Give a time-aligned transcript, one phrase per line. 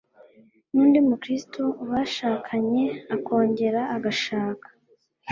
[0.71, 4.67] nu ndi mukristo bashakanye akongera agashaka